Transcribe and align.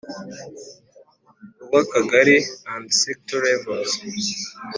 urw 1.65 1.75
Akagari 1.81 2.37
and 2.73 2.85
Sector 3.01 3.39
levels 3.49 3.91